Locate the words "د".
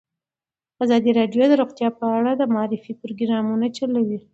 1.49-1.53, 2.35-2.43